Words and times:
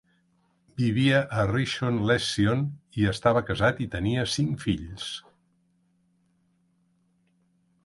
Vivia 0.79 1.19
a 1.41 1.43
Rishon 1.51 1.99
LeZion 2.11 2.63
i 3.03 3.05
estava 3.13 3.45
casat 3.51 3.83
i 3.87 3.89
tenia 3.97 4.25
cinc 4.39 4.67
fills. 4.67 5.07